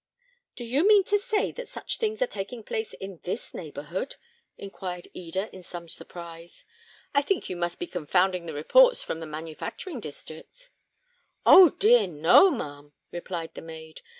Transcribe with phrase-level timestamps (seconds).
[0.55, 4.15] "Do you mean to say that such things are taking place in this neighbourhood?"
[4.57, 6.65] inquired Eda, in some surprise.
[7.13, 10.71] "I think you must be confounding the reports from the manufacturing districts."
[11.45, 11.69] "Oh!
[11.69, 14.01] dear, no, ma'am!" replied the maid.